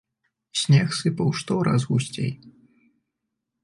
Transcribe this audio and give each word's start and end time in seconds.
Снег 0.61 0.89
сыпаў 1.01 1.29
штораз 1.43 1.81
гусцей. 1.93 2.31